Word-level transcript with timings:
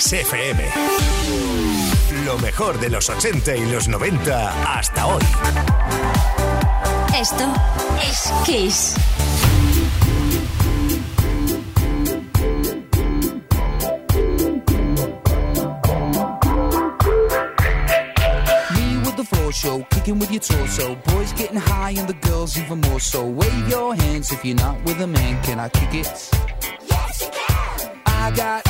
Kiss 0.00 0.14
FM. 0.14 0.64
Lo 2.24 2.38
mejor 2.38 2.80
de 2.80 2.88
los 2.88 3.10
80 3.10 3.54
y 3.54 3.66
los 3.66 3.86
90 3.86 4.78
hasta 4.78 5.06
hoy. 5.06 5.22
Esto 7.14 7.44
es 8.02 8.32
Kiss. 8.46 8.94
show, 19.52 19.84
kicking 19.90 20.18
with 20.18 20.30
your 20.30 20.40
torso. 20.40 20.94
Boys 21.06 21.32
getting 21.32 21.56
high 21.56 21.90
and 21.90 22.08
the 22.08 22.14
girls 22.28 22.56
even 22.56 22.80
more 22.82 23.00
so. 23.00 23.26
Wave 23.26 23.68
your 23.68 23.94
hands 23.96 24.32
if 24.32 24.44
you're 24.44 24.56
not 24.56 24.82
with 24.84 25.00
a 25.00 25.06
man. 25.06 25.42
Can 25.42 25.58
I 25.58 25.68
kick 25.68 25.92
it? 25.92 26.30
Yes, 26.88 27.20
you 27.20 27.28
can. 27.32 28.00
I 28.06 28.30
got, 28.30 28.69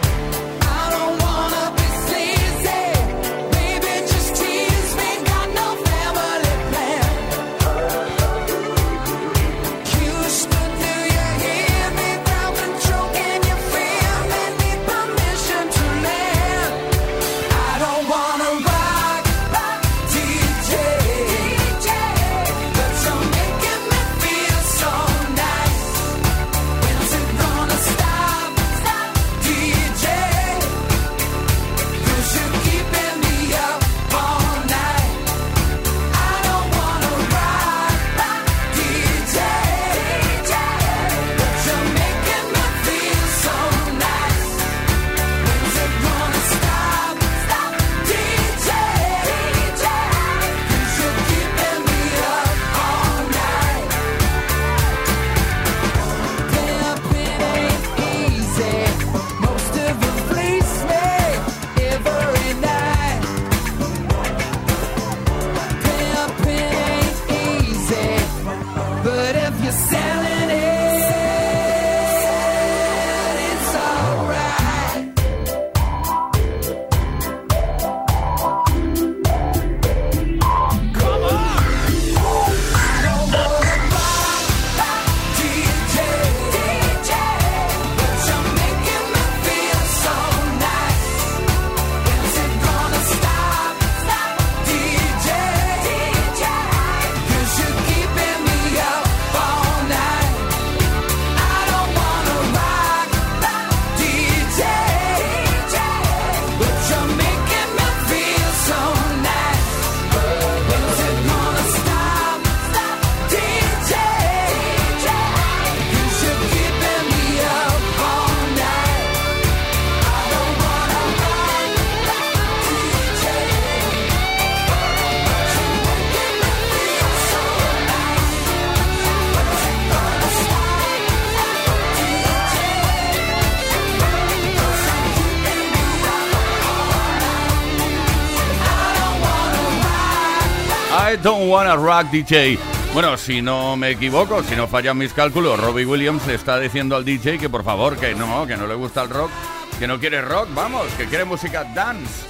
Don't 141.23 141.49
Wanna 141.49 141.75
Rock 141.75 142.09
DJ. 142.11 142.57
Bueno, 142.93 143.15
si 143.15 143.41
no 143.41 143.77
me 143.77 143.91
equivoco, 143.91 144.41
si 144.43 144.55
no 144.55 144.67
fallan 144.67 144.97
mis 144.97 145.13
cálculos, 145.13 145.59
Robbie 145.59 145.85
Williams 145.85 146.25
le 146.25 146.33
está 146.33 146.59
diciendo 146.59 146.95
al 146.95 147.05
DJ 147.05 147.37
que 147.37 147.47
por 147.47 147.63
favor, 147.63 147.95
que 147.97 148.15
no, 148.15 148.47
que 148.47 148.57
no 148.57 148.65
le 148.65 148.73
gusta 148.73 149.03
el 149.03 149.09
rock, 149.09 149.29
que 149.77 149.87
no 149.87 149.99
quiere 149.99 150.21
rock, 150.21 150.49
vamos, 150.55 150.87
que 150.97 151.05
quiere 151.05 151.23
música 151.25 151.63
dance. 151.75 152.25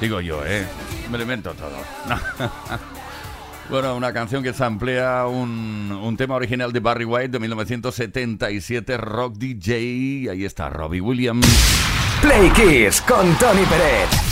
Digo 0.00 0.20
yo, 0.20 0.44
¿eh? 0.46 0.66
Me 1.10 1.18
invento 1.18 1.52
todo. 1.54 1.76
Bueno, 3.70 3.96
una 3.96 4.12
canción 4.12 4.42
que 4.42 4.52
samplea 4.52 5.26
un, 5.26 5.98
un 6.02 6.16
tema 6.16 6.34
original 6.34 6.72
de 6.72 6.80
Barry 6.80 7.06
White 7.06 7.28
de 7.28 7.38
1977, 7.38 8.98
Rock 8.98 9.36
DJ. 9.36 10.28
Ahí 10.30 10.44
está 10.44 10.68
Robbie 10.68 11.00
Williams. 11.00 11.46
Play 12.20 12.50
Kiss 12.50 13.00
con 13.00 13.34
Tony 13.38 13.64
Pérez. 13.64 14.31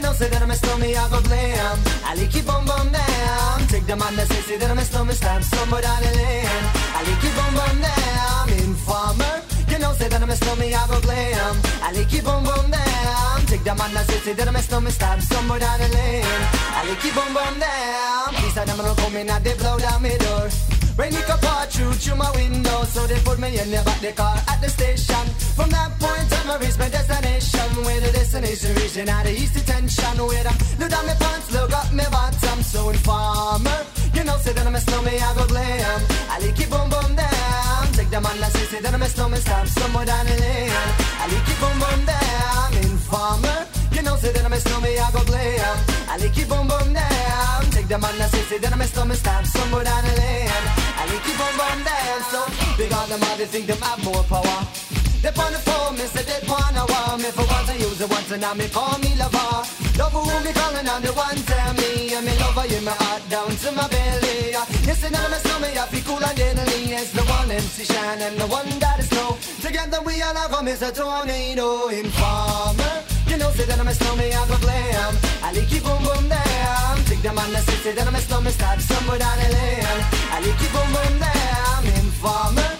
you 0.00 0.06
know 0.06 0.12
say 0.14 0.28
that 0.30 0.42
I'm 0.42 0.50
a 0.50 0.54
stormy, 0.54 0.96
I 0.96 1.08
go 1.10 1.20
blam. 1.20 1.76
I 2.08 2.14
like 2.16 2.34
you 2.34 2.42
bum 2.42 2.64
bum 2.64 2.88
down. 2.90 3.68
Take 3.68 3.86
the 3.86 3.96
man 3.96 4.16
that 4.16 4.28
say, 4.28 4.40
say 4.48 4.56
that 4.56 4.70
I'm 4.70 4.78
a 4.78 4.84
stormy, 4.84 5.12
stamp 5.12 5.44
somewhere 5.44 5.82
down 5.82 6.00
the 6.00 6.10
lane. 6.16 6.64
I 6.96 7.00
like 7.04 7.22
you 7.24 7.32
bum 7.36 7.52
bum 7.58 7.76
down. 7.84 8.48
Informer. 8.64 9.36
You 9.68 9.78
know, 9.78 9.92
say 9.92 10.08
that 10.08 10.22
I'm 10.22 10.30
a 10.30 10.36
stormy, 10.36 10.74
I 10.74 10.86
go 10.88 11.00
blam. 11.04 11.54
I 11.84 11.92
like 11.92 12.12
you 12.12 12.22
bum 12.22 12.44
bum 12.44 12.70
down. 12.70 13.36
Take 13.44 13.64
the 13.64 13.74
man 13.76 13.92
that 13.92 14.06
say, 14.08 14.18
say 14.24 14.32
that 14.32 14.48
I'm 14.48 14.56
a 14.56 14.62
stormy, 14.62 14.90
stamp 14.90 15.20
somewhere 15.20 15.60
down 15.60 15.78
the 15.80 15.88
lane. 15.92 16.24
I 16.24 16.80
like 16.88 17.04
you 17.04 17.12
bum 17.12 17.34
bum 17.36 17.54
down. 17.60 18.28
Please, 18.40 18.56
I'm 18.56 18.96
come 18.96 19.16
in 19.16 19.28
and 19.28 19.44
they 19.44 19.54
blow 19.60 19.76
down 19.78 20.00
my 20.02 20.16
door. 20.16 20.48
Rain 20.96 21.12
it 21.12 21.24
could 21.28 21.40
through 21.72 21.92
through 21.92 22.16
my 22.16 22.30
window, 22.32 22.84
so 22.84 23.06
they 23.06 23.20
put 23.20 23.38
me 23.38 23.58
in 23.58 23.70
the 23.70 23.82
back 23.84 24.00
the 24.00 24.12
car 24.12 24.36
at 24.48 24.60
the 24.60 24.68
station. 24.68 25.24
From 25.60 25.68
that 25.76 25.92
point 26.00 26.32
on, 26.40 26.48
I 26.48 26.56
reached 26.56 26.78
my 26.78 26.88
destination. 26.88 27.68
Where 27.84 28.00
the 28.00 28.10
destination 28.16 28.72
region 28.80 29.08
out 29.10 29.26
of 29.28 29.32
east 29.36 29.52
detention. 29.52 30.16
Where 30.24 30.40
I 30.40 30.56
look 30.80 30.88
down 30.88 31.04
my 31.04 31.12
pants, 31.20 31.52
look 31.52 31.72
up 31.76 31.92
my 31.92 32.08
bottom. 32.08 32.62
So 32.64 32.88
informer, 32.88 33.80
you 34.16 34.24
know, 34.24 34.38
say 34.40 34.56
that 34.56 34.64
I'm 34.66 34.74
a 34.74 34.80
snowman, 34.80 35.20
I 35.20 35.30
go 35.36 35.44
glam. 35.52 36.00
I 36.32 36.40
like 36.40 36.56
it 36.56 36.70
boom 36.72 36.88
boom 36.88 37.12
down. 37.12 37.92
Take 37.92 38.08
the 38.08 38.20
man 38.24 38.40
that 38.40 38.52
say, 38.56 38.64
say 38.72 38.80
that 38.80 38.94
I'm 38.94 39.02
a 39.02 39.08
snowman, 39.12 39.40
stop 39.40 39.66
somewhere 39.68 40.06
down 40.06 40.24
the 40.24 40.36
lane. 40.40 40.72
I 41.20 41.24
like 41.28 41.50
it 41.52 41.58
boom 41.60 41.76
boom 41.76 42.00
down. 42.08 42.68
Informer. 42.80 43.60
You 43.92 44.00
know, 44.00 44.16
say 44.16 44.32
that 44.32 44.44
I'm 44.44 44.54
a 44.56 44.60
snowman, 44.64 44.96
I 44.96 45.10
go 45.12 45.22
glam. 45.28 45.76
I 46.08 46.16
like 46.16 46.38
it 46.40 46.48
boom 46.48 46.64
boom 46.72 46.88
down. 46.96 47.60
Take 47.68 47.88
the 47.92 47.98
man 48.00 48.16
that 48.16 48.32
say, 48.32 48.44
say 48.48 48.58
that 48.64 48.72
I'm 48.72 48.80
a 48.80 48.88
snowman, 48.88 49.16
stop 49.20 49.44
somewhere 49.44 49.84
down 49.84 50.08
the 50.08 50.14
lane. 50.24 50.64
I 50.96 51.04
like 51.04 51.28
it 51.28 51.36
boom 51.36 51.54
boom 51.60 51.78
down. 51.84 52.18
So 52.32 52.40
big 52.80 52.92
on 52.96 53.12
them, 53.12 53.20
they 53.36 53.44
think 53.44 53.66
them 53.68 53.76
have 53.84 54.00
more 54.00 54.24
power. 54.24 54.99
They 55.20 55.28
on 55.28 55.52
the 55.52 55.60
phone, 55.60 56.00
me 56.00 56.06
say 56.08 56.24
they 56.24 56.40
wanna 56.48 56.88
want 56.88 57.20
me 57.20 57.28
for 57.28 57.44
once 57.44 57.68
I 57.68 57.76
use 57.76 58.00
it 58.00 58.08
once 58.08 58.30
and 58.32 58.40
now 58.40 58.54
me 58.54 58.68
call 58.72 58.96
me 59.04 59.12
lover. 59.20 59.68
Love 60.00 60.16
who 60.16 60.24
me 60.40 60.52
calling 60.56 60.88
on 60.88 61.02
the 61.04 61.12
one 61.12 61.36
tell 61.44 61.74
me 61.76 62.14
and 62.16 62.24
me 62.24 62.32
lover 62.40 62.64
in 62.72 62.82
my 62.88 62.96
heart 62.96 63.20
down 63.28 63.52
to 63.52 63.68
my 63.72 63.86
belly. 63.88 64.56
You 64.88 64.94
say 64.96 65.12
that 65.12 65.20
I'm 65.20 65.32
a 65.32 65.38
snowman, 65.44 65.76
I 65.76 65.84
feel 65.92 66.04
cool 66.08 66.24
and 66.24 66.36
deadly. 66.36 66.96
It's 66.96 67.12
the 67.12 67.20
one 67.28 67.50
MC 67.52 67.84
Shine 67.84 68.22
and 68.24 68.40
the 68.40 68.46
one 68.48 68.72
that 68.80 68.98
is 68.98 69.08
snow. 69.12 69.36
Together 69.60 70.00
we 70.00 70.22
all 70.22 70.34
have 70.34 70.56
a 70.56 70.60
Mr. 70.64 70.88
Tornado 70.88 71.88
Informer. 71.92 73.04
You 73.28 73.36
know, 73.36 73.50
say 73.52 73.68
that 73.68 73.78
I'm 73.78 73.88
a 73.88 73.92
snowman, 73.92 74.32
I 74.32 74.48
go 74.48 74.56
glam. 74.56 75.12
I 75.44 75.52
like 75.52 75.68
it 75.68 75.84
boom 75.84 76.00
boom 76.00 76.32
down. 76.32 76.96
Take 77.04 77.20
the 77.20 77.32
man 77.36 77.52
that 77.52 77.64
say, 77.68 77.76
say 77.84 77.92
that 77.92 78.08
I'm 78.08 78.16
a 78.16 78.20
snowman, 78.24 78.52
start 78.52 78.80
somewhere 78.80 79.18
down 79.18 79.36
the 79.36 79.52
lane. 79.52 80.00
I 80.32 80.40
like 80.40 80.64
it 80.64 80.72
boom 80.72 80.88
boom 80.96 81.14
down. 81.20 81.84
Informer. 82.00 82.79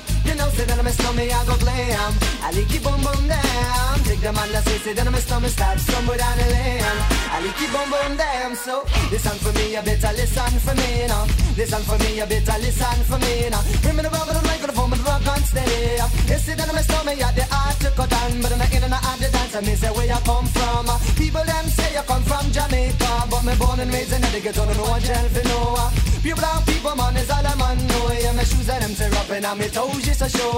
You 0.60 0.66
know, 0.66 0.76
say 0.76 0.76
that 0.76 0.80
I'm 0.80 0.86
a 0.86 0.92
snowman, 0.92 1.32
I 1.32 1.44
go 1.48 1.56
glam. 1.56 2.12
I 2.44 2.52
like 2.52 2.68
it 2.68 2.82
boom 2.84 3.00
boom 3.00 3.24
down. 3.24 3.96
Take 4.04 4.20
the 4.20 4.28
man 4.28 4.52
that 4.52 4.64
say, 4.68 4.76
say 4.84 4.92
that 4.92 5.06
I'm 5.08 5.14
a 5.14 5.20
snowman, 5.20 5.48
start 5.48 5.80
somewhere 5.80 6.18
down 6.20 6.36
the 6.36 6.46
lane. 6.52 6.84
I 7.32 7.40
like 7.40 7.62
it 7.64 7.70
boom 7.72 7.88
boom 7.88 8.12
down. 8.20 8.52
So 8.60 8.84
listen 9.08 9.40
for 9.40 9.52
me, 9.56 9.72
you 9.72 9.80
better 9.80 10.12
listen 10.12 10.52
for 10.60 10.74
me 10.76 11.08
now. 11.08 11.24
Listen 11.56 11.80
for 11.88 11.96
me, 12.04 12.20
you 12.20 12.26
better 12.28 12.58
listen 12.60 13.00
for 13.08 13.16
me 13.24 13.48
now. 13.48 13.62
Bring 13.80 13.96
me 13.96 14.02
the 14.04 14.12
rubber, 14.12 14.36
the 14.36 14.44
microphone, 14.44 14.90
but 14.92 15.00
rock 15.00 15.24
on 15.32 15.40
steady. 15.48 15.96
You 16.28 16.36
say 16.36 16.52
that 16.52 16.68
I'm 16.68 16.76
a 16.76 16.82
snowman, 16.84 17.16
yeah, 17.16 17.32
the 17.32 17.44
art 17.48 17.80
to 17.80 17.88
cut 17.96 18.10
down, 18.12 18.44
but 18.44 18.52
I'm 18.52 18.60
not 18.60 18.68
in 18.68 18.84
and 18.84 18.92
out 18.92 19.16
the 19.16 19.32
dance. 19.32 19.56
I 19.56 19.64
say 19.64 19.88
where 19.96 20.12
you 20.12 20.20
come 20.28 20.44
from. 20.44 20.84
People 21.16 21.44
them 21.48 21.66
say 21.72 21.88
you 21.96 22.04
come 22.04 22.24
from 22.28 22.44
Jamaica, 22.52 23.32
but 23.32 23.42
me 23.48 23.56
born 23.56 23.80
and 23.80 23.88
raised 23.88 24.12
in 24.12 24.20
the 24.20 24.40
ghetto, 24.44 24.68
don't 24.68 24.76
know 24.76 24.92
what 24.92 25.00
jail 25.00 25.24
for 25.32 25.44
no. 25.48 26.10
Pure 26.22 26.36
brown 26.36 26.62
people, 26.66 26.94
man, 26.96 27.16
is 27.16 27.30
all 27.30 27.46
I'm 27.46 27.62
on. 27.62 27.78
know. 27.88 28.12
Yeah, 28.12 28.32
my 28.32 28.44
shoes 28.44 28.68
and 28.68 28.82
them 28.84 28.94
tear 28.94 29.14
up 29.14 29.30
and 29.30 29.58
my 29.58 29.68
toes 29.68 30.04
just 30.04 30.20
a 30.20 30.28
show. 30.28 30.50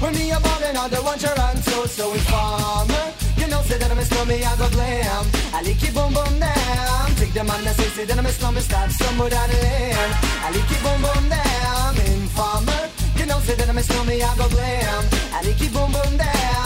When 0.00 0.14
me 0.14 0.30
a 0.30 0.40
ballin', 0.40 0.76
all 0.76 0.88
the 0.88 1.02
one 1.02 1.18
Toronto, 1.18 1.86
so 1.86 2.12
informer. 2.12 3.06
You 3.36 3.46
know, 3.48 3.62
say 3.62 3.78
that 3.78 3.90
I'm 3.90 3.98
a 3.98 4.04
snowman, 4.04 4.42
I 4.42 4.56
go 4.56 4.68
glam. 4.70 5.26
I 5.54 5.62
like 5.62 5.82
it 5.82 5.94
boom 5.94 6.12
boom 6.12 6.38
down. 6.38 7.14
Take 7.16 7.32
the 7.34 7.44
man 7.44 7.64
that 7.64 7.74
say, 7.76 7.88
say 7.96 8.04
that 8.04 8.18
I'm 8.18 8.26
a 8.26 8.30
snowman, 8.30 8.62
start 8.62 8.90
somewhere 8.90 9.30
down 9.30 9.48
the 9.48 9.56
lane. 9.56 10.12
I 10.44 10.50
like 10.54 10.70
it 10.70 10.82
boom 10.82 11.00
boom 11.02 11.28
down. 11.28 11.96
Informer. 12.14 12.82
You 13.16 13.26
know, 13.26 13.38
say 13.40 13.54
that 13.54 13.68
I'm 13.68 13.78
a 13.78 13.82
snowman, 13.82 14.22
I 14.22 14.36
go 14.36 14.48
glam. 14.48 15.04
I 15.34 15.42
like 15.42 15.60
it 15.60 15.72
boom 15.72 15.92
boom 15.92 16.16
down. 16.16 16.57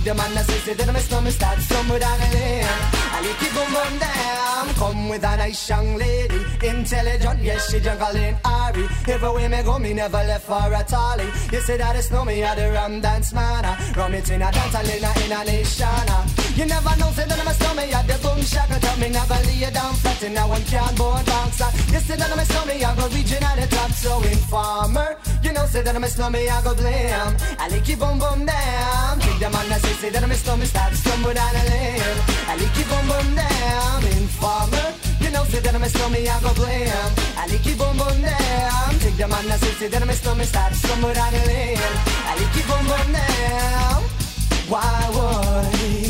Take 0.00 0.12
the 0.12 0.14
man 0.14 0.34
that 0.34 0.46
say, 0.46 0.58
say 0.60 0.72
that 0.72 0.88
I'm 0.88 0.96
a 0.96 1.00
snowman, 1.00 1.30
start 1.30 1.58
somewhere 1.58 1.98
down 1.98 2.18
the 2.20 2.24
lane. 2.34 2.64
I 2.64 3.20
like 3.20 3.42
it 3.42 3.52
boom 3.52 3.68
boom 3.68 3.98
down. 3.98 4.74
Come 4.80 5.08
with 5.10 5.24
a 5.24 5.36
nice 5.36 5.68
young 5.68 5.96
lady, 5.96 6.40
intelligent, 6.62 7.40
yes, 7.42 7.70
she 7.70 7.80
juggling 7.80 8.38
Ari. 8.42 8.88
Everywhere 9.06 9.48
me 9.50 9.62
go, 9.62 9.78
me 9.78 9.92
never 9.92 10.16
left 10.24 10.46
for 10.46 10.72
a 10.72 10.82
tally. 10.84 11.28
You 11.52 11.60
say 11.60 11.76
that 11.76 11.96
it's 11.96 12.10
no 12.10 12.24
me, 12.24 12.42
I 12.42 12.54
the 12.54 12.72
rum 12.72 13.02
dance 13.02 13.34
man. 13.34 13.64
Rum 13.94 14.14
it 14.14 14.30
in 14.30 14.40
a 14.40 14.50
dance, 14.50 14.74
I 14.74 14.82
in 14.84 15.04
a, 15.04 15.24
in 15.26 15.32
a 15.32 15.44
nation. 15.44 16.49
You 16.60 16.66
never 16.66 16.92
know, 17.00 17.08
say 17.16 17.24
that 17.24 17.40
I'm 17.40 17.48
a 17.48 17.54
snowman, 17.56 17.88
I 17.88 18.02
the 18.04 18.20
boom 18.20 18.36
shaka. 18.44 18.76
Tell 18.84 18.96
me 19.00 19.08
never 19.08 19.40
lay 19.48 19.64
down 19.72 19.94
flat, 19.96 20.20
and 20.20 20.34
now 20.34 20.52
I'm 20.52 20.60
cardboard 20.68 21.24
bouncer. 21.24 21.72
You 21.88 22.00
say 22.04 22.20
that 22.20 22.28
I'm 22.28 22.38
a 22.38 22.44
snowman, 22.44 22.84
I 22.84 22.92
go 23.00 23.08
reaching 23.16 23.40
at 23.40 23.56
the 23.56 23.66
top, 23.72 23.90
so 23.96 24.20
informer. 24.28 25.16
You 25.40 25.56
know, 25.56 25.64
say 25.64 25.80
that 25.80 25.96
I'm 25.96 26.04
a 26.04 26.08
snowman, 26.12 26.44
I 26.52 26.60
go 26.60 26.74
blam. 26.76 27.32
I 27.56 27.64
like 27.72 27.88
it 27.88 27.98
boom 27.98 28.20
boom 28.20 28.44
down. 28.44 29.20
Take 29.24 29.40
the 29.40 29.48
man 29.48 29.72
that 29.72 29.80
say, 29.80 29.94
say 30.04 30.10
that 30.12 30.22
I'm 30.22 30.30
a 30.30 30.36
snowman, 30.36 30.66
start 30.68 30.92
stumble 30.92 31.32
down 31.32 31.48
the 31.48 31.64
lane. 31.64 32.20
I 32.44 32.52
like 32.60 32.76
it 32.76 32.88
boom 32.92 33.04
boom 33.08 33.28
down. 33.40 34.04
Informer. 34.20 34.88
You 35.24 35.30
know, 35.32 35.44
say 35.48 35.60
that 35.64 35.72
I'm 35.72 35.80
a 35.80 35.88
snowman, 35.88 36.28
I 36.28 36.36
go 36.44 36.52
blam. 36.60 37.08
I 37.40 37.48
like 37.48 37.64
it 37.64 37.76
boom 37.80 37.96
boom 37.96 38.20
down. 38.20 38.92
Take 39.00 39.16
the 39.16 39.24
man 39.32 39.48
that 39.48 39.64
say, 39.64 39.72
say 39.80 39.88
that 39.88 40.02
I'm 40.04 40.12
a 40.12 40.12
snowman, 40.12 40.44
start 40.44 40.76
stumble 40.76 41.14
down 41.16 41.32
the 41.32 41.40
lane. 41.48 41.80
I 42.28 42.36
like 42.36 42.52
it 42.52 42.68
boom 42.68 42.84
boom 42.84 43.08
down. 43.16 44.04
Why 44.68 45.08
would? 45.16 46.09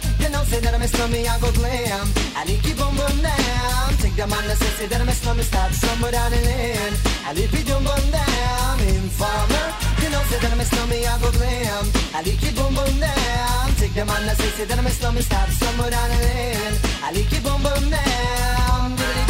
don't 0.41 0.49
say 0.49 0.59
that 0.59 0.73
I'm 0.73 0.81
a 0.81 0.87
slummy, 0.87 1.27
I 1.27 1.39
go 1.39 1.51
glam. 1.51 2.07
I 2.35 2.45
need 2.45 2.61
keep 2.63 2.79
on 2.81 2.95
bum 2.97 3.17
down. 3.21 3.87
Take 4.01 4.15
that 4.15 4.29
man, 4.29 4.43
let's 4.47 4.65
say 4.77 4.87
that 4.87 4.99
I'm 5.01 5.07
a 5.07 5.13
slummy, 5.13 5.43
start 5.43 5.71
somewhere 5.73 6.11
down 6.11 6.33
in 6.33 6.43
land. 6.43 6.95
I 7.27 7.33
need 7.33 7.51
be 7.51 7.61
doom 7.61 7.83
bum 7.83 8.05
down. 8.09 8.75
Informer, 8.89 9.67
you 10.01 10.09
don't 10.09 10.27
say 10.31 10.39
that 10.41 10.51
I'm 10.51 10.59
a 10.59 10.65
slummy, 10.65 11.05
I 11.05 11.13
go 11.21 11.29
glam. 11.37 11.85
I 12.17 12.19
need 12.25 12.39
keep 12.41 12.57
on 12.57 12.73
bum 12.73 12.93
down. 12.99 13.65
Take 13.77 13.93
that 13.93 14.07
man, 14.07 14.25
let's 14.25 14.41
say 14.57 14.65
that 14.65 14.77
I'm 14.79 14.87
a 14.87 14.89
slummy, 14.89 15.21
start 15.21 15.49
somewhere 15.49 15.91
down 15.91 16.09
in 16.09 16.21
land. 16.25 16.75
I 17.05 17.11
need 17.13 17.27
keep 17.29 17.45
on 17.45 17.61
bum 17.61 17.85
down. 17.89 19.20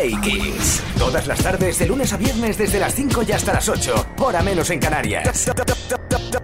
Play 0.00 0.16
Kiss. 0.22 0.82
Todas 0.98 1.26
las 1.26 1.38
tardes, 1.40 1.78
de 1.78 1.86
lunes 1.86 2.10
a 2.14 2.16
viernes, 2.16 2.56
desde 2.56 2.80
las 2.80 2.94
5 2.94 3.22
y 3.28 3.32
hasta 3.32 3.52
las 3.52 3.68
8. 3.68 4.06
Hora 4.20 4.40
menos 4.40 4.70
en 4.70 4.80
Canarias. 4.80 5.46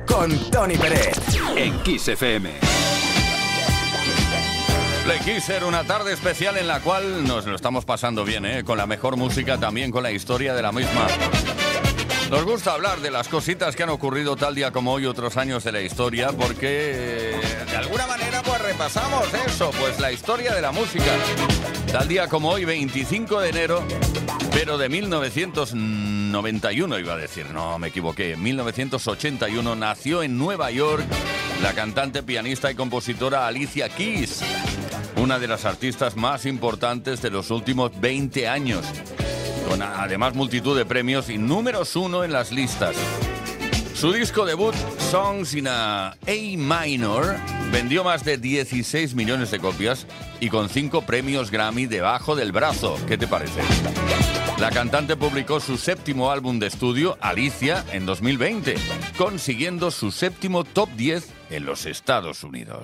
Con 0.06 0.50
Tony 0.50 0.76
Pérez. 0.76 1.16
En 1.56 1.82
Kiss 1.82 2.06
FM. 2.08 2.50
Play 5.04 5.18
Kiss 5.20 5.48
era 5.48 5.64
una 5.64 5.84
tarde 5.84 6.12
especial 6.12 6.58
en 6.58 6.66
la 6.66 6.80
cual 6.80 7.26
nos 7.26 7.46
lo 7.46 7.56
estamos 7.56 7.86
pasando 7.86 8.26
bien, 8.26 8.44
¿eh? 8.44 8.62
Con 8.62 8.76
la 8.76 8.86
mejor 8.86 9.16
música, 9.16 9.56
también 9.56 9.90
con 9.90 10.02
la 10.02 10.10
historia 10.12 10.52
de 10.52 10.60
la 10.60 10.72
misma. 10.72 11.06
Nos 12.30 12.44
gusta 12.44 12.72
hablar 12.72 13.00
de 13.00 13.10
las 13.10 13.28
cositas 13.28 13.74
que 13.74 13.84
han 13.84 13.88
ocurrido 13.88 14.36
tal 14.36 14.54
día 14.54 14.70
como 14.70 14.92
hoy 14.92 15.06
otros 15.06 15.38
años 15.38 15.64
de 15.64 15.72
la 15.72 15.80
historia 15.80 16.32
porque 16.32 17.40
repasamos 18.66 19.32
eso, 19.46 19.70
pues 19.78 20.00
la 20.00 20.10
historia 20.10 20.52
de 20.52 20.60
la 20.60 20.72
música. 20.72 21.04
Tal 21.92 22.08
día 22.08 22.26
como 22.26 22.50
hoy, 22.50 22.64
25 22.64 23.38
de 23.40 23.48
enero, 23.48 23.84
pero 24.52 24.76
de 24.76 24.88
1991 24.88 26.98
iba 26.98 27.14
a 27.14 27.16
decir, 27.16 27.46
no 27.50 27.78
me 27.78 27.86
equivoqué, 27.88 28.36
1981 28.36 29.76
nació 29.76 30.24
en 30.24 30.36
Nueva 30.36 30.72
York 30.72 31.04
la 31.62 31.74
cantante, 31.74 32.24
pianista 32.24 32.68
y 32.70 32.74
compositora 32.74 33.46
Alicia 33.46 33.88
Keys, 33.88 34.40
una 35.16 35.38
de 35.38 35.46
las 35.46 35.64
artistas 35.64 36.16
más 36.16 36.44
importantes 36.44 37.22
de 37.22 37.30
los 37.30 37.52
últimos 37.52 37.92
20 38.00 38.48
años 38.48 38.84
con 39.68 39.82
además 39.82 40.34
multitud 40.34 40.76
de 40.76 40.84
premios 40.84 41.28
y 41.28 41.38
números 41.38 41.96
uno 41.96 42.24
en 42.24 42.32
las 42.32 42.52
listas. 42.52 42.94
Su 43.94 44.12
disco 44.12 44.44
debut, 44.44 44.74
Songs 45.10 45.54
in 45.54 45.68
a 45.68 46.08
A 46.08 46.16
Minor, 46.26 47.36
vendió 47.70 48.02
más 48.02 48.24
de 48.24 48.38
16 48.38 49.14
millones 49.14 49.52
de 49.52 49.60
copias 49.60 50.04
y 50.40 50.48
con 50.48 50.68
cinco 50.68 51.02
premios 51.02 51.52
Grammy 51.52 51.86
debajo 51.86 52.34
del 52.34 52.50
brazo. 52.50 52.98
¿Qué 53.06 53.16
te 53.16 53.28
parece? 53.28 53.60
La 54.58 54.70
cantante 54.70 55.16
publicó 55.16 55.60
su 55.60 55.76
séptimo 55.76 56.32
álbum 56.32 56.58
de 56.58 56.66
estudio, 56.66 57.18
Alicia, 57.20 57.84
en 57.92 58.04
2020, 58.04 58.74
consiguiendo 59.16 59.92
su 59.92 60.10
séptimo 60.10 60.64
top 60.64 60.88
10 60.96 61.28
en 61.50 61.66
los 61.66 61.86
Estados 61.86 62.42
Unidos. 62.42 62.80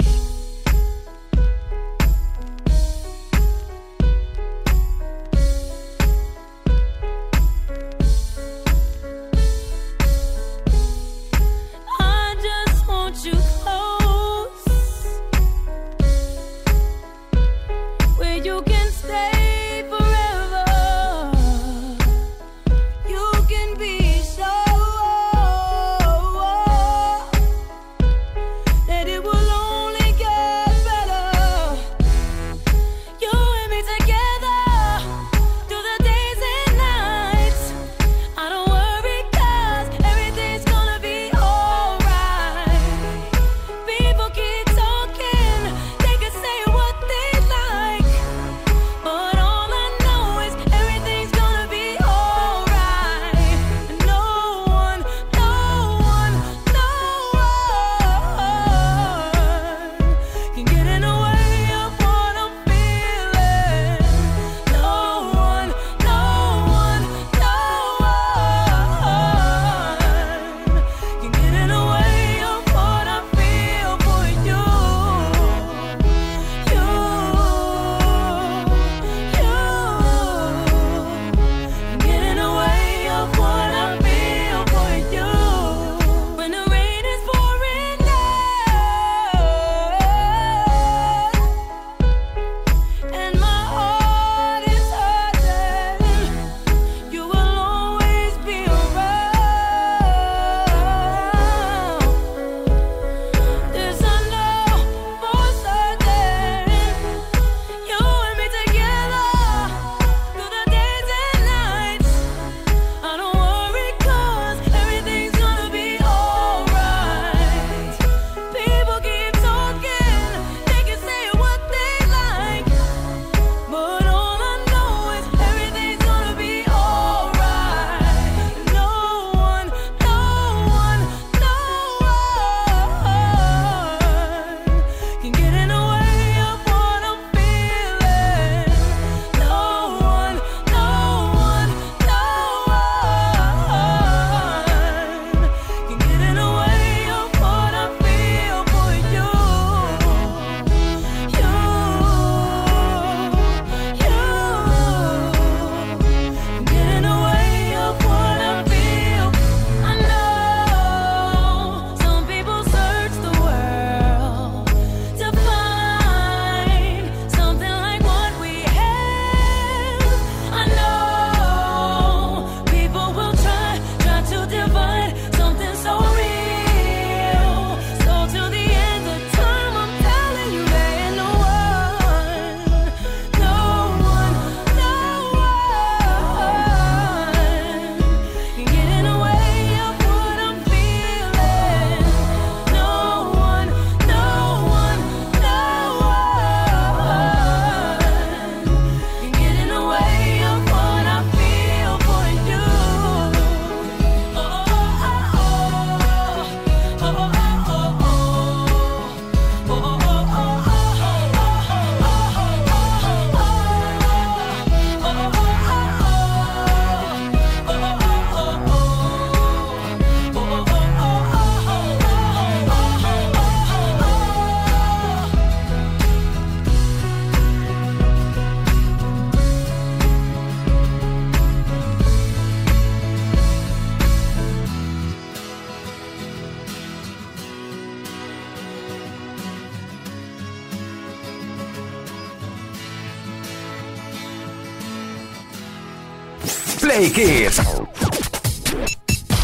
Play 246.82 247.12
Kids. 247.12 247.62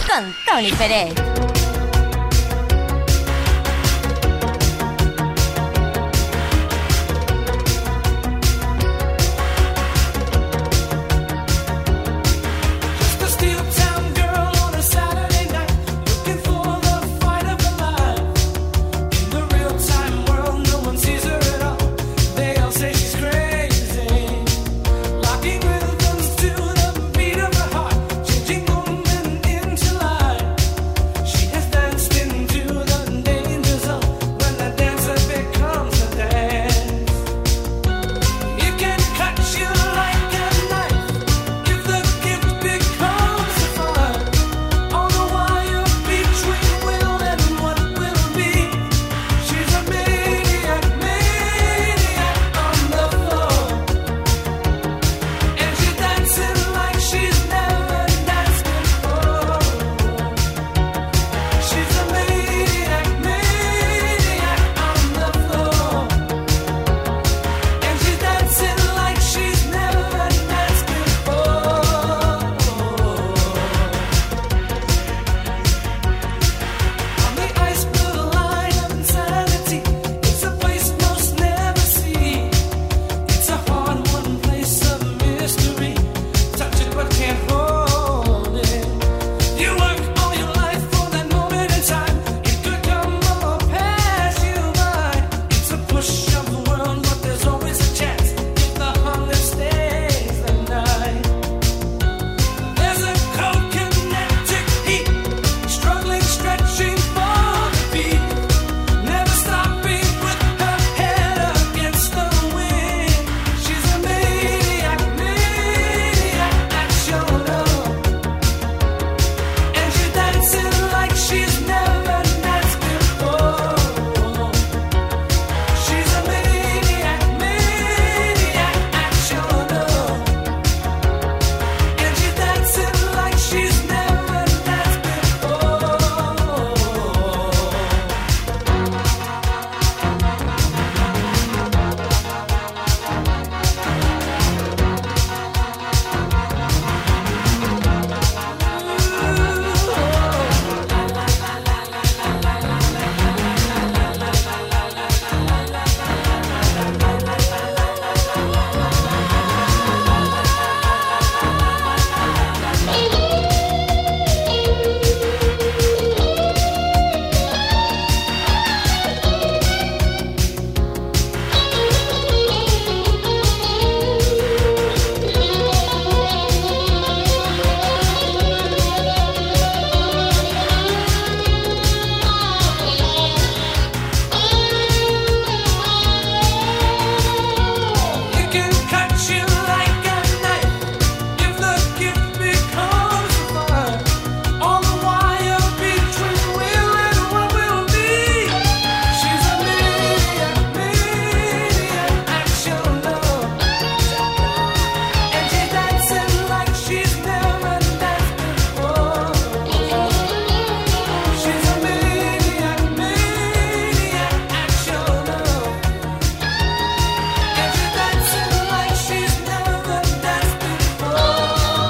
Con 0.09 0.35
Tony 0.45 0.73
Pérez. 0.73 1.58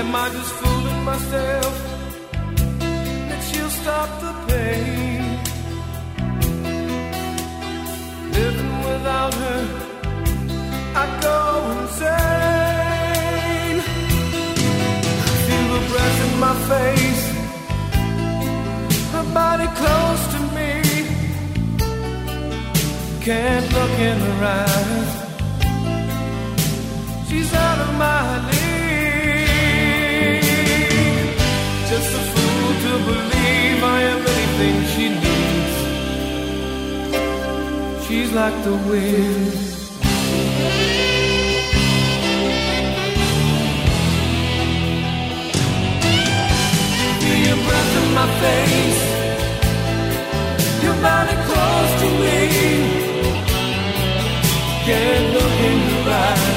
Am 0.00 0.14
I 0.14 0.28
just 0.28 0.52
fooling 0.60 1.02
myself 1.04 1.74
that 3.28 3.40
she'll 3.48 3.74
stop 3.80 4.08
the 4.20 4.32
pain? 4.48 5.22
Living 8.30 8.74
without 8.88 9.34
her, 9.42 9.62
I 11.02 11.04
go 11.26 11.38
insane. 11.80 13.78
I 15.26 15.32
feel 15.46 15.66
the 15.74 15.82
breath 15.90 16.18
in 16.26 16.34
my 16.46 16.54
face, 16.70 17.24
her 19.14 19.26
body 19.34 19.68
close 19.80 20.22
to 20.34 20.40
me. 20.56 20.72
Can't 23.26 23.68
look 23.76 23.94
in 24.10 24.18
her 24.28 24.38
eyes. 24.62 25.10
She's 27.28 27.50
out 27.52 27.78
of 27.80 27.90
my 27.98 28.22
league. 28.46 28.57
To 32.84 32.92
believe 33.10 33.80
I 33.82 34.00
am 34.12 34.20
anything 34.34 34.76
she 34.92 35.04
needs. 35.24 35.76
She's 38.06 38.30
like 38.32 38.56
the 38.64 38.76
wind. 38.90 39.52
Feel 47.20 47.40
your 47.48 47.60
breath 47.66 47.92
in 48.00 48.06
my 48.18 48.28
face. 48.42 49.02
Your 50.84 50.96
body 51.06 51.36
close 51.48 51.92
to 52.02 52.08
me. 52.22 52.38
Can't 54.86 55.26
look 55.34 55.56
in 55.68 55.78
your 55.90 56.12
eyes. 56.14 56.47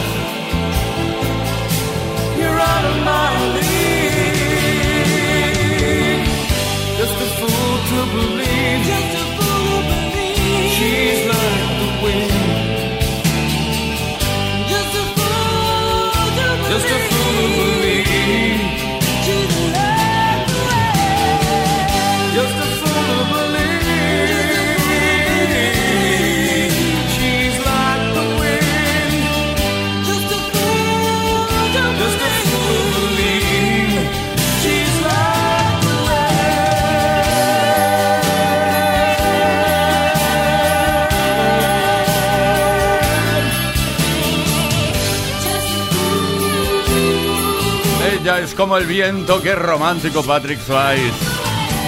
Como 48.42 48.76
el 48.76 48.88
viento, 48.88 49.40
qué 49.40 49.54
romántico 49.54 50.24
Patrick 50.24 50.60
Swayze. 50.60 51.14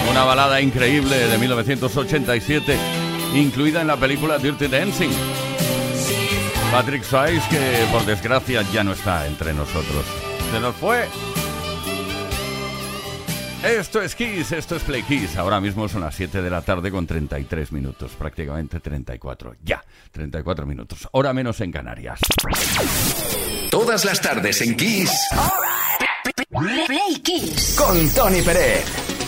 Una 0.08 0.22
balada 0.22 0.60
increíble 0.60 1.16
de 1.16 1.36
1987, 1.36 2.76
incluida 3.34 3.80
en 3.80 3.88
la 3.88 3.96
película 3.96 4.38
Dirty 4.38 4.68
Dancing. 4.68 5.10
Patrick 6.70 7.02
Swayze 7.02 7.48
que 7.48 7.86
por 7.90 8.06
desgracia 8.06 8.62
ya 8.72 8.84
no 8.84 8.92
está 8.92 9.26
entre 9.26 9.52
nosotros. 9.52 10.04
Se 10.52 10.60
nos 10.60 10.76
fue. 10.76 11.08
Esto 13.64 14.00
es 14.00 14.14
Kiss, 14.14 14.52
esto 14.52 14.76
es 14.76 14.84
Play 14.84 15.02
Kiss. 15.02 15.36
Ahora 15.36 15.60
mismo 15.60 15.88
son 15.88 16.02
las 16.02 16.14
7 16.14 16.40
de 16.40 16.50
la 16.50 16.62
tarde 16.62 16.92
con 16.92 17.04
33 17.04 17.72
minutos, 17.72 18.12
prácticamente 18.12 18.78
34. 18.78 19.56
Ya, 19.64 19.82
34 20.12 20.66
minutos. 20.66 21.08
Hora 21.10 21.32
menos 21.32 21.60
en 21.60 21.72
Canarias. 21.72 22.20
Todas 23.70 24.04
las 24.04 24.20
tardes 24.20 24.60
en 24.62 24.76
Kiss. 24.76 25.10
Play 26.54 27.20
Kiss. 27.20 27.74
Con 27.76 28.08
Tony 28.10 28.40
Pérez. 28.40 29.23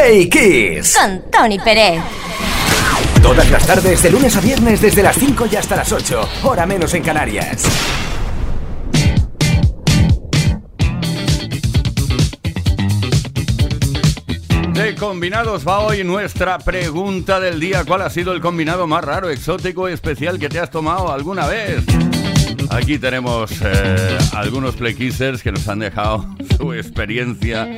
Play 0.00 0.30
Kiss. 0.30 0.96
Con 0.96 1.30
Tony 1.30 1.58
Pérez. 1.58 2.00
Todas 3.22 3.50
las 3.50 3.66
tardes, 3.66 4.02
de 4.02 4.10
lunes 4.10 4.34
a 4.34 4.40
viernes, 4.40 4.80
desde 4.80 5.02
las 5.02 5.14
5 5.16 5.46
y 5.52 5.56
hasta 5.56 5.76
las 5.76 5.92
8. 5.92 6.28
Hora 6.44 6.64
menos 6.64 6.94
en 6.94 7.02
Canarias. 7.02 7.64
De 14.72 14.94
combinados 14.94 15.68
va 15.68 15.80
hoy 15.80 16.02
nuestra 16.02 16.58
pregunta 16.58 17.38
del 17.38 17.60
día. 17.60 17.84
¿Cuál 17.84 18.00
ha 18.00 18.08
sido 18.08 18.32
el 18.32 18.40
combinado 18.40 18.86
más 18.86 19.04
raro, 19.04 19.28
exótico 19.28 19.90
y 19.90 19.92
especial 19.92 20.38
que 20.38 20.48
te 20.48 20.60
has 20.60 20.70
tomado 20.70 21.12
alguna 21.12 21.46
vez? 21.46 21.84
Aquí 22.70 22.98
tenemos 22.98 23.50
eh, 23.62 24.18
algunos 24.32 24.76
playkissers 24.76 25.42
que 25.42 25.52
nos 25.52 25.68
han 25.68 25.80
dejado 25.80 26.24
su 26.56 26.72
experiencia 26.72 27.68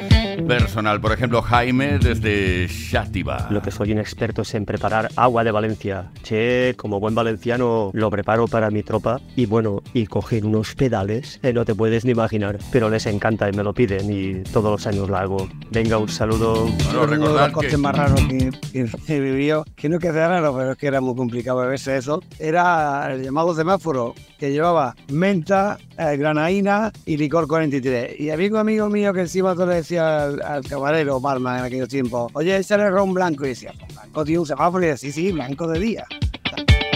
personal. 0.47 1.01
Por 1.01 1.13
ejemplo, 1.13 1.43
Jaime 1.43 1.99
desde 1.99 2.69
Xátiva. 2.69 3.49
Lo 3.51 3.63
que 3.63 3.71
soy 3.71 3.93
un 3.93 3.99
experto 3.99 4.43
es 4.43 4.55
en 4.55 4.65
preparar 4.65 5.09
agua 5.17 5.45
de 5.45 5.51
Valencia. 5.51 6.11
Che, 6.23 6.75
como 6.77 7.01
buen 7.01 7.15
valenciano 7.15 7.91
lo 7.93 8.11
preparo 8.11 8.47
para 8.47 8.71
mi 8.71 8.83
tropa 8.83 9.21
y 9.37 9.47
bueno, 9.47 9.83
y 9.93 10.07
coger 10.07 10.45
unos 10.45 10.75
pedales 10.75 11.39
que 11.43 11.53
no 11.53 11.65
te 11.65 11.75
puedes 11.75 12.05
ni 12.05 12.13
imaginar, 12.13 12.59
pero 12.71 12.89
les 12.91 13.07
encanta 13.07 13.49
y 13.49 13.53
me 13.53 13.63
lo 13.63 13.73
piden 13.73 14.11
y 14.11 14.43
todos 14.45 14.71
los 14.71 14.87
años 14.87 15.09
lo 15.09 15.17
hago. 15.17 15.49
Venga, 15.71 15.99
un 15.99 16.09
saludo. 16.09 16.67
Bueno, 16.67 17.03
Uno 17.03 17.07
de 17.07 17.07
los 17.07 17.11
recordad 17.11 17.53
costes 17.53 17.73
que 17.73 17.77
más 17.79 17.97
raros 17.97 18.21
que, 18.23 18.51
que 18.73 18.91
he 19.17 19.21
vivido, 19.21 19.65
que 19.77 19.89
no 19.89 19.99
que 19.99 20.13
sea 20.13 20.29
raro, 20.29 20.55
pero 20.57 20.73
es 20.73 20.79
que 20.79 20.87
era 20.87 21.01
muy 21.01 21.15
complicado 21.15 21.59
beberse 21.59 21.97
eso, 21.97 22.23
era 22.39 23.13
el 23.13 23.23
llamado 23.23 23.55
semáforo, 23.55 24.15
que 24.43 24.51
llevaba 24.51 24.97
menta, 25.13 25.79
eh, 25.97 26.17
granaína 26.17 26.91
y 27.07 27.17
licor 27.17 27.47
43. 27.47 28.19
Y 28.19 28.31
había 28.31 28.49
un 28.51 28.57
amigo 28.57 28.89
mío 28.89 29.13
que 29.13 29.21
encima 29.21 29.55
todo 29.55 29.67
le 29.67 29.77
decía 29.77 30.25
al, 30.25 30.43
al 30.43 30.65
camarero 30.65 31.21
barman 31.21 31.61
en 31.61 31.65
aquellos 31.67 31.89
tiempos, 31.89 32.33
oye, 32.35 32.57
ese 32.57 32.75
era 32.75 32.91
ron 32.91 33.15
blanco. 33.15 33.45
Y 33.45 33.51
decía, 33.51 33.73
pues 33.79 33.95
blanco 33.95 34.25
tiene 34.25 34.41
un 34.41 34.47
semáforo. 34.47 34.83
Y 34.83 34.89
decía, 34.89 35.13
sí, 35.13 35.27
sí, 35.27 35.31
blanco 35.31 35.69
de 35.69 35.79
día. 35.79 36.05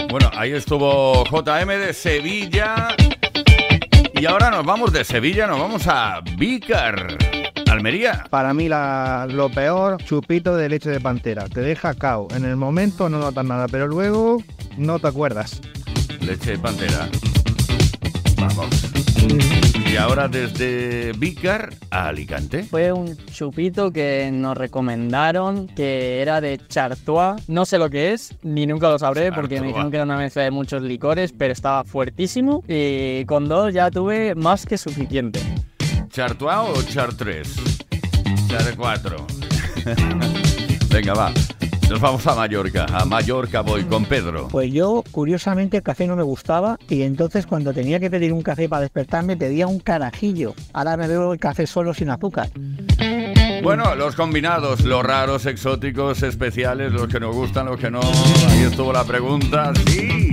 Bueno, 0.09 0.29
ahí 0.35 0.51
estuvo 0.51 1.23
JM 1.23 1.69
de 1.69 1.93
Sevilla. 1.93 2.89
Y 4.13 4.25
ahora 4.25 4.51
nos 4.51 4.65
vamos 4.65 4.91
de 4.91 5.05
Sevilla, 5.05 5.47
nos 5.47 5.57
vamos 5.61 5.87
a 5.87 6.19
Vícar, 6.37 7.17
Almería. 7.71 8.25
Para 8.29 8.53
mí 8.53 8.67
la- 8.67 9.25
lo 9.31 9.47
peor, 9.49 10.03
chupito 10.03 10.57
de 10.57 10.67
leche 10.67 10.89
de 10.89 10.99
pantera. 10.99 11.47
Te 11.47 11.61
deja 11.61 11.93
cao. 11.93 12.27
En 12.35 12.43
el 12.43 12.57
momento 12.57 13.07
no 13.07 13.19
notas 13.19 13.45
nada, 13.45 13.67
pero 13.69 13.87
luego 13.87 14.43
no 14.77 14.99
te 14.99 15.07
acuerdas. 15.07 15.61
Leche 16.19 16.51
de 16.51 16.57
pantera. 16.57 17.07
Y 19.91 19.95
ahora 19.95 20.27
desde 20.27 21.11
Vícar 21.13 21.73
a 21.89 22.09
Alicante. 22.09 22.63
Fue 22.63 22.91
un 22.91 23.17
chupito 23.17 23.91
que 23.91 24.29
nos 24.31 24.57
recomendaron 24.57 25.67
que 25.67 26.21
era 26.21 26.39
de 26.41 26.59
Chartois. 26.67 27.47
No 27.49 27.65
sé 27.65 27.77
lo 27.77 27.89
que 27.89 28.13
es, 28.13 28.35
ni 28.43 28.67
nunca 28.67 28.89
lo 28.89 28.99
sabré 28.99 29.31
porque 29.31 29.59
me 29.59 29.67
dijeron 29.67 29.89
que 29.89 29.97
era 29.97 30.03
una 30.03 30.17
mezcla 30.17 30.43
de 30.43 30.51
muchos 30.51 30.81
licores, 30.81 31.33
pero 31.37 31.53
estaba 31.53 31.83
fuertísimo 31.83 32.63
y 32.67 33.25
con 33.25 33.47
dos 33.47 33.73
ya 33.73 33.89
tuve 33.89 34.35
más 34.35 34.65
que 34.65 34.77
suficiente. 34.77 35.39
¿Chartois 36.09 36.57
o 36.57 36.83
Chartres? 36.83 37.55
Char 38.49 38.75
4. 38.75 39.27
Venga, 40.89 41.13
va. 41.13 41.31
Nos 41.89 42.01
vamos 42.01 42.27
a 42.27 42.35
Mallorca. 42.35 42.85
A 42.91 43.05
Mallorca 43.05 43.61
voy 43.61 43.83
con 43.85 44.05
Pedro. 44.05 44.49
Pues 44.49 44.71
yo, 44.73 45.03
curiosamente, 45.11 45.77
el 45.77 45.83
café 45.83 46.05
no 46.05 46.15
me 46.15 46.23
gustaba 46.23 46.77
y 46.89 47.03
entonces 47.03 47.47
cuando 47.47 47.73
tenía 47.73 47.99
que 47.99 48.09
pedir 48.09 48.33
un 48.33 48.41
café 48.41 48.67
para 48.67 48.81
despertarme 48.81 49.37
pedía 49.37 49.67
un 49.67 49.79
carajillo. 49.79 50.53
Ahora 50.73 50.97
me 50.97 51.07
bebo 51.07 51.31
el 51.31 51.39
café 51.39 51.65
solo 51.65 51.93
sin 51.93 52.09
azúcar. 52.09 52.49
Bueno, 53.63 53.95
los 53.95 54.15
combinados, 54.15 54.81
los 54.81 55.03
raros, 55.03 55.45
exóticos, 55.45 56.23
especiales, 56.23 56.91
los 56.91 57.07
que 57.07 57.19
nos 57.19 57.33
gustan, 57.33 57.67
los 57.67 57.79
que 57.79 57.89
no. 57.89 58.01
Ahí 58.49 58.63
estuvo 58.63 58.91
la 58.91 59.03
pregunta. 59.03 59.71
Sí. 59.87 60.29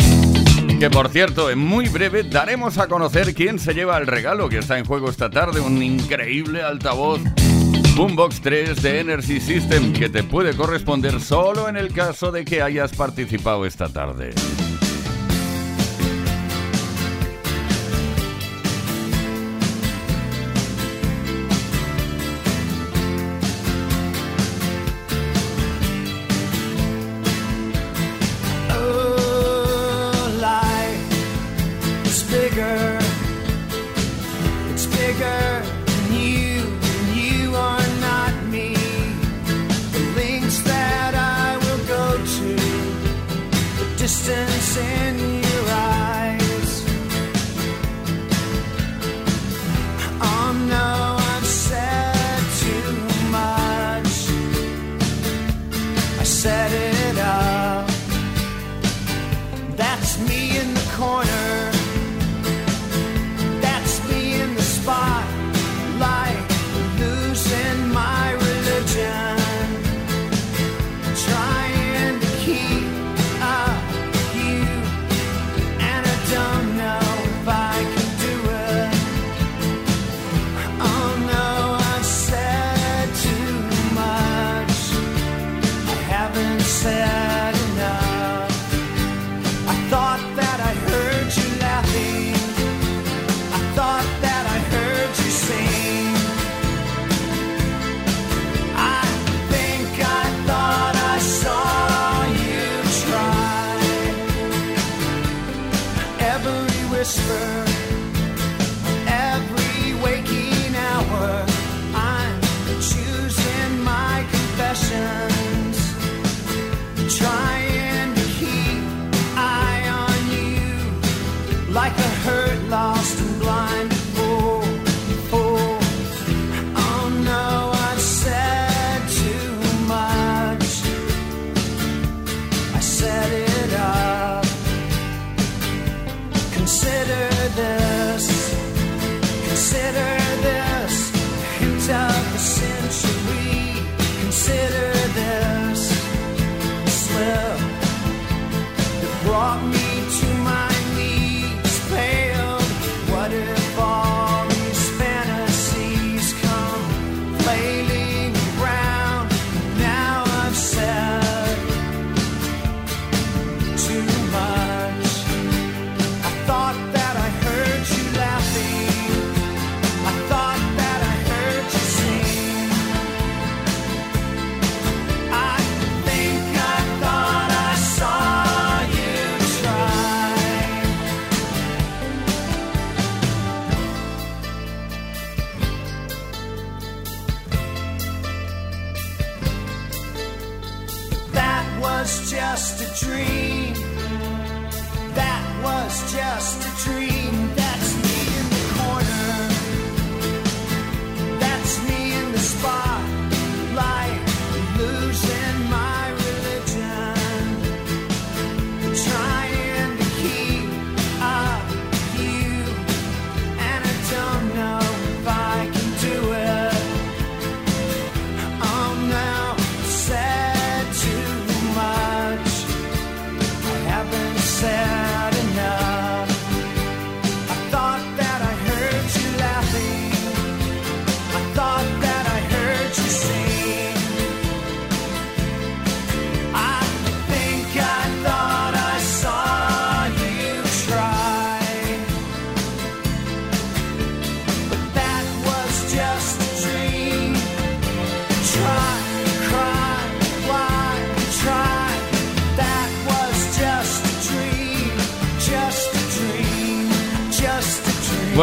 Que 0.79 0.91
por 0.91 1.09
cierto, 1.09 1.51
en 1.51 1.59
muy 1.59 1.89
breve 1.89 2.25
daremos 2.25 2.79
a 2.79 2.89
conocer 2.89 3.33
quién 3.33 3.59
se 3.61 3.75
lleva 3.75 3.97
el 3.99 4.07
regalo 4.07 4.49
que 4.49 4.59
está 4.59 4.77
en 4.77 4.85
juego 4.85 5.09
esta 5.09 5.31
tarde, 5.31 5.61
un 5.61 5.83
increíble 5.83 6.63
altavoz 6.63 7.21
Boombox 7.97 8.41
3 8.41 8.83
de 8.83 9.01
Energy 9.01 9.41
System 9.41 9.93
que 9.93 10.09
te 10.09 10.25
puede 10.25 10.57
corresponder 10.57 11.21
solo 11.21 11.69
en 11.69 11.77
el 11.77 11.93
caso 11.93 12.33
de 12.33 12.45
que 12.45 12.61
hayas 12.61 12.93
participado 12.93 13.65
esta 13.67 13.89
tarde. 13.89 14.35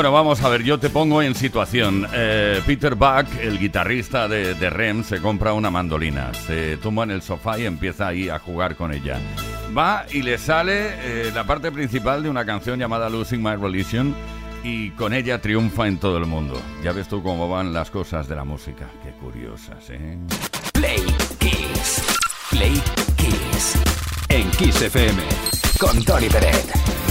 Bueno, 0.01 0.13
vamos 0.13 0.41
a 0.41 0.49
ver, 0.49 0.63
yo 0.63 0.79
te 0.79 0.89
pongo 0.89 1.21
en 1.21 1.35
situación. 1.35 2.07
Eh, 2.11 2.59
Peter 2.65 2.95
Buck, 2.95 3.27
el 3.39 3.59
guitarrista 3.59 4.27
de, 4.27 4.55
de 4.55 4.69
Rem, 4.71 5.03
se 5.03 5.21
compra 5.21 5.53
una 5.53 5.69
mandolina, 5.69 6.33
se 6.33 6.77
tumba 6.77 7.03
en 7.03 7.11
el 7.11 7.21
sofá 7.21 7.59
y 7.59 7.65
empieza 7.67 8.07
ahí 8.07 8.27
a 8.27 8.39
jugar 8.39 8.75
con 8.75 8.91
ella. 8.91 9.19
Va 9.77 10.07
y 10.11 10.23
le 10.23 10.39
sale 10.39 10.95
eh, 11.01 11.31
la 11.35 11.43
parte 11.43 11.71
principal 11.71 12.23
de 12.23 12.31
una 12.31 12.43
canción 12.45 12.79
llamada 12.79 13.11
Losing 13.11 13.43
My 13.43 13.55
Religion 13.57 14.15
y 14.63 14.89
con 14.89 15.13
ella 15.13 15.39
triunfa 15.39 15.87
en 15.87 15.99
todo 15.99 16.17
el 16.17 16.25
mundo. 16.25 16.59
Ya 16.83 16.93
ves 16.93 17.07
tú 17.07 17.21
cómo 17.21 17.47
van 17.47 17.71
las 17.71 17.91
cosas 17.91 18.27
de 18.27 18.35
la 18.35 18.43
música. 18.43 18.87
Qué 19.03 19.11
curiosas, 19.11 19.87
¿eh? 19.91 20.17
Play 20.73 21.05
Kiss. 21.37 22.03
Play 22.49 22.81
Kiss. 23.17 23.75
En 24.29 24.49
Kiss 24.49 24.81
FM. 24.81 25.21
Con 25.79 26.03
Tony 26.03 26.27
Peret. 26.27 27.10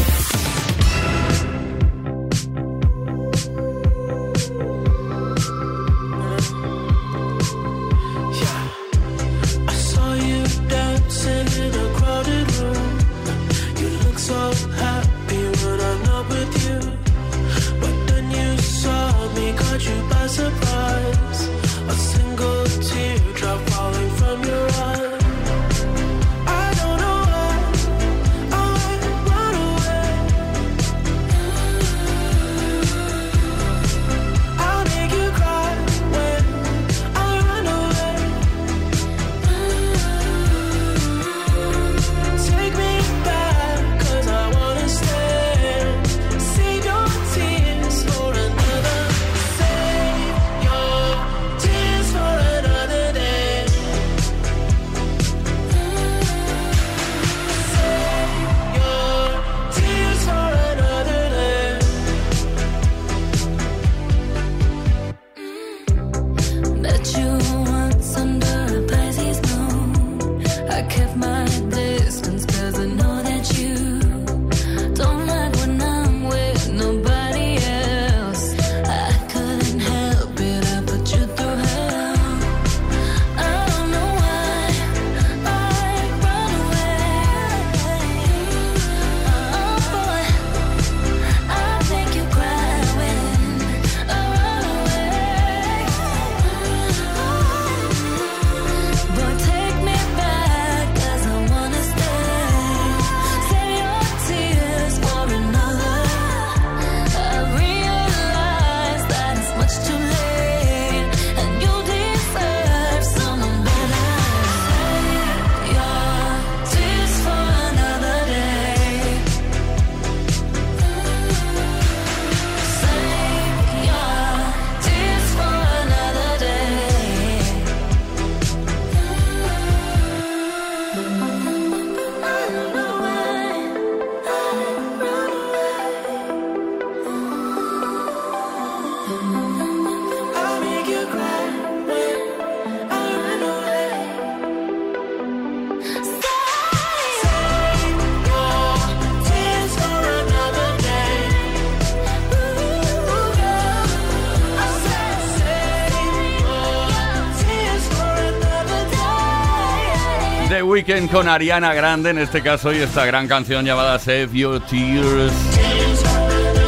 Weeknd 160.90 161.10
con 161.12 161.28
Ariana 161.28 161.72
Grande, 161.72 162.10
en 162.10 162.18
este 162.18 162.42
caso, 162.42 162.72
y 162.72 162.78
esta 162.78 163.06
gran 163.06 163.28
canción 163.28 163.64
llamada 163.64 163.96
Save 164.00 164.30
Your 164.32 164.60
Tears. 164.66 165.32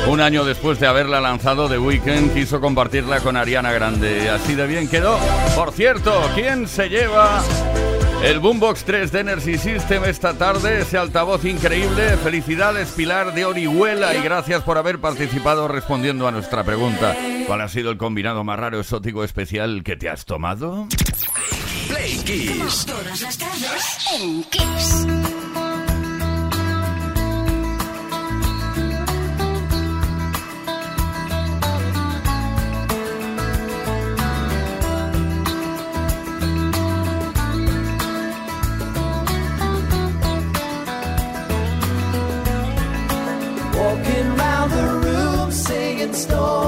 Un 0.06 0.20
año 0.20 0.44
después 0.44 0.78
de 0.78 0.86
haberla 0.86 1.20
lanzado, 1.20 1.68
The 1.68 1.78
Weeknd 1.78 2.32
quiso 2.32 2.60
compartirla 2.60 3.18
con 3.18 3.36
Ariana 3.36 3.72
Grande. 3.72 4.30
Así 4.30 4.54
de 4.54 4.68
bien 4.68 4.88
quedó. 4.88 5.18
Por 5.56 5.72
cierto, 5.72 6.14
¿quién 6.36 6.68
se 6.68 6.88
lleva 6.88 7.42
el 8.22 8.38
Boombox 8.38 8.84
3 8.84 9.10
de 9.10 9.20
Energy 9.20 9.58
System 9.58 10.04
esta 10.04 10.34
tarde? 10.34 10.82
Ese 10.82 10.98
altavoz 10.98 11.44
increíble. 11.44 12.16
Felicidades, 12.18 12.92
Pilar 12.92 13.34
de 13.34 13.44
Orihuela, 13.44 14.14
y 14.14 14.22
gracias 14.22 14.62
por 14.62 14.78
haber 14.78 15.00
participado 15.00 15.66
respondiendo 15.66 16.28
a 16.28 16.30
nuestra 16.30 16.62
pregunta. 16.62 17.16
¿Cuál 17.48 17.60
ha 17.60 17.68
sido 17.68 17.90
el 17.90 17.98
combinado 17.98 18.44
más 18.44 18.60
raro, 18.60 18.78
exótico, 18.78 19.24
especial 19.24 19.82
que 19.82 19.96
te 19.96 20.08
has 20.08 20.24
tomado? 20.24 20.86
en 22.12 22.24
Kiss. 22.24 22.86
Como 22.86 22.98
todas 23.00 23.20
las 23.22 23.38
tardes 23.38 23.98
en 24.12 24.44
Kiss. 24.44 25.06
Walking 43.74 44.36
round 44.36 44.72
the 44.72 44.82
room 45.02 45.50
singing 45.50 46.14
stories. 46.14 46.61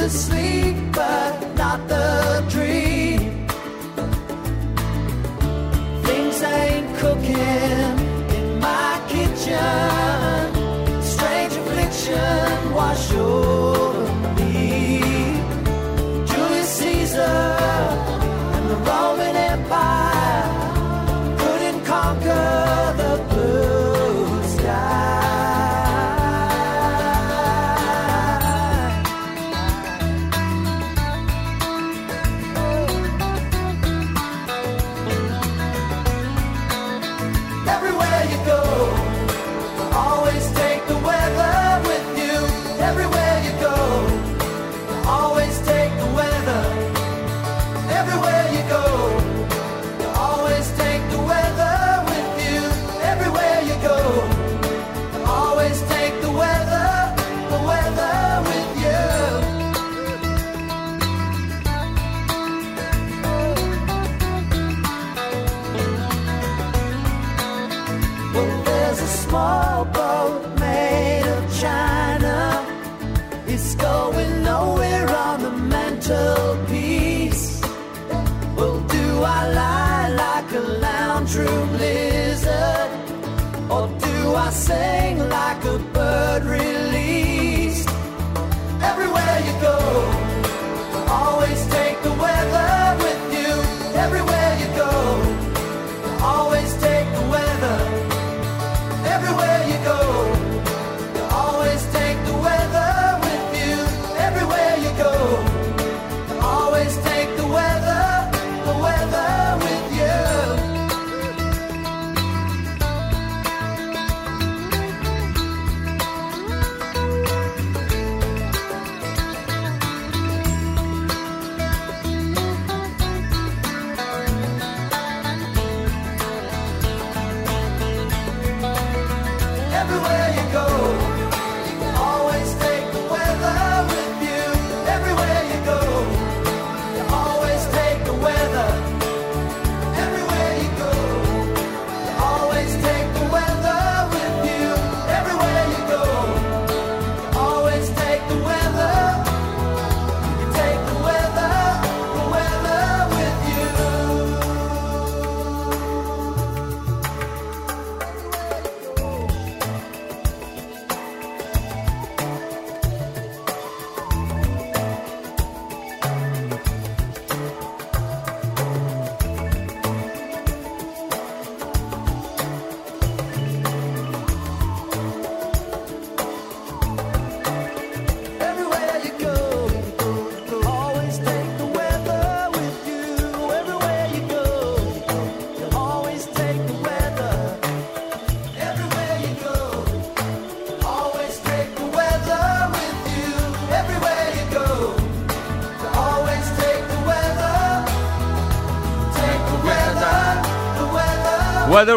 the 0.00 0.08
sleep, 0.08 0.76
but 0.92 1.54
not 1.56 1.86
the 1.88 2.29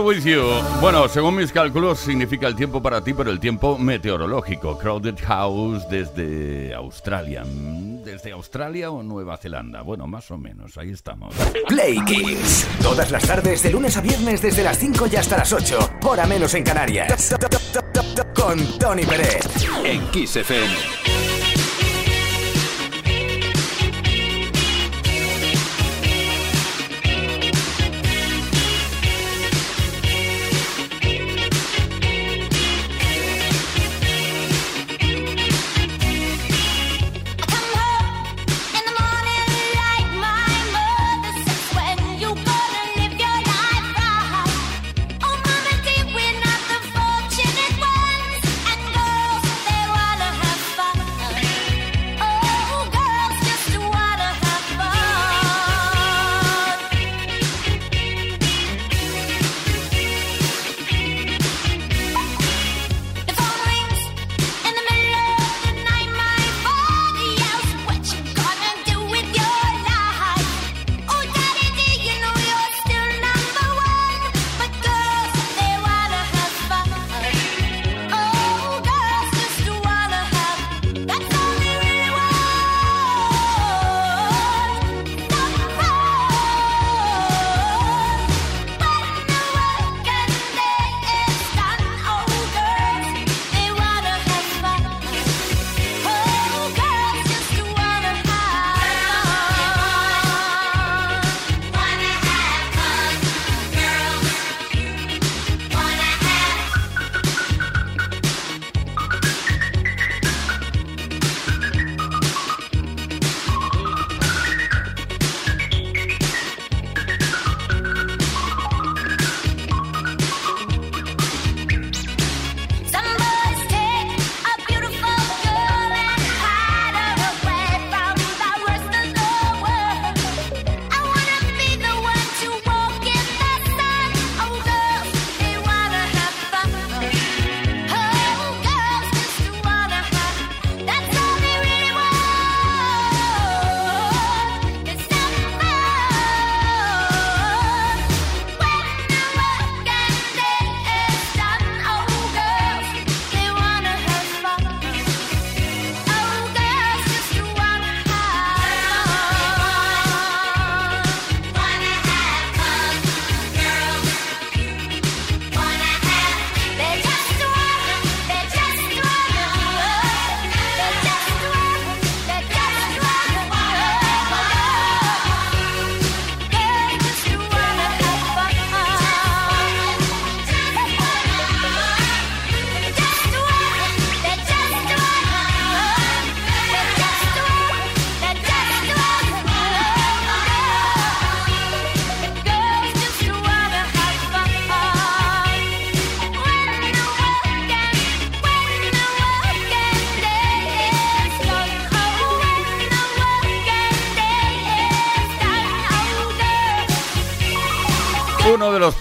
With 0.02 0.24
You. 0.24 0.42
Bueno, 0.82 1.08
según 1.08 1.36
mis 1.36 1.52
cálculos 1.52 2.00
significa 2.00 2.48
el 2.48 2.56
tiempo 2.56 2.82
para 2.82 3.04
ti, 3.04 3.14
pero 3.14 3.30
el 3.30 3.40
tiempo 3.40 3.78
meteorológico. 3.78 4.78
Crowded 4.78 5.16
House 5.26 5.88
desde 5.90 6.74
Australia. 6.74 7.44
Mm, 7.46 8.04
¿Desde 8.04 8.32
Australia 8.32 8.92
o 8.92 9.04
Nueva 9.04 9.38
Zelanda? 9.38 9.82
Bueno, 9.82 10.08
más 10.08 10.30
o 10.32 10.38
menos, 10.38 10.78
ahí 10.78 10.92
estamos. 10.92 11.36
Play 11.68 12.00
Kids. 12.06 12.68
Todas 12.82 13.12
las 13.12 13.24
tardes, 13.24 13.62
de 13.62 13.72
lunes 13.72 13.96
a 13.96 14.02
viernes, 14.02 14.42
desde 14.42 14.64
las 14.64 14.78
5 14.80 15.08
y 15.12 15.16
hasta 15.16 15.38
las 15.38 15.54
8. 15.54 15.90
Hora 16.04 16.26
menos 16.26 16.54
en 16.56 16.64
Canarias. 16.64 17.36
Con 18.36 18.80
Tony 18.80 19.06
Pérez. 19.06 19.48
En 19.84 20.02
Kiss 20.08 20.36
FM. 20.36 21.13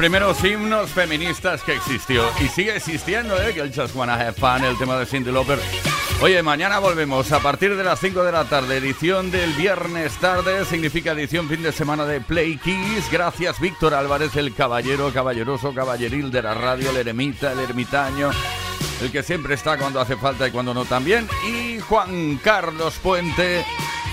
Primeros 0.03 0.42
himnos 0.42 0.90
feministas 0.90 1.62
que 1.62 1.74
existió 1.74 2.24
y 2.40 2.48
sigue 2.48 2.74
existiendo, 2.74 3.40
¿eh? 3.40 3.55
que 3.55 3.61
el 3.61 3.72
Just 3.72 3.94
Wanna 3.94 4.14
Have 4.14 4.32
Fun, 4.32 4.64
el 4.64 4.76
tema 4.76 4.98
de 4.98 5.07
Cindy 5.07 5.30
Lauper. 5.30 5.61
Oye, 6.20 6.42
mañana 6.42 6.80
volvemos 6.80 7.30
a 7.30 7.38
partir 7.38 7.76
de 7.76 7.84
las 7.84 8.00
5 8.00 8.24
de 8.24 8.32
la 8.32 8.44
tarde, 8.46 8.78
edición 8.78 9.30
del 9.30 9.53
viernes 9.53 10.12
tarde, 10.14 10.64
significa 10.64 11.12
edición 11.12 11.48
fin 11.48 11.62
de 11.62 11.70
semana 11.70 12.05
de 12.05 12.20
Play 12.20 12.57
Keys. 12.57 13.12
Gracias, 13.12 13.61
Víctor 13.61 13.94
Álvarez, 13.94 14.34
el 14.34 14.53
caballero, 14.53 15.12
caballeroso, 15.12 15.72
caballeril 15.72 16.32
de 16.32 16.42
la 16.42 16.55
radio, 16.55 16.90
el 16.90 16.96
eremita, 16.96 17.53
el 17.53 17.61
ermitaño, 17.61 18.32
el 19.03 19.12
que 19.12 19.22
siempre 19.22 19.55
está 19.55 19.78
cuando 19.78 20.00
hace 20.00 20.16
falta 20.16 20.48
y 20.48 20.50
cuando 20.50 20.74
no 20.74 20.84
también. 20.84 21.28
Y 21.46 21.78
Juan 21.78 22.40
Carlos 22.42 22.98
Puente 23.00 23.64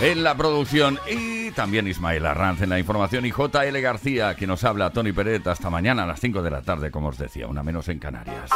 en 0.02 0.24
la 0.24 0.36
producción. 0.36 1.00
Y 1.10 1.52
también 1.52 1.88
Ismael 1.88 2.26
Arranz 2.26 2.62
en 2.62 2.70
la 2.70 2.80
información. 2.80 3.26
Y 3.26 3.32
JL 3.32 3.80
García, 3.82 4.36
que 4.36 4.48
nos 4.48 4.64
habla, 4.64 4.92
Tony 4.92 5.12
Peret, 5.12 5.46
hasta 5.48 5.70
mañana 5.70 6.04
a 6.04 6.08
las 6.08 6.20
5 6.20 6.42
de 6.42 6.52
la 6.52 6.62
tarde, 6.62 6.92
como 6.92 7.10
os 7.10 7.18
decía, 7.18 7.48
una 7.48 7.64
menos 7.64 7.88
en 7.90 8.00
Canarias. 8.00 8.50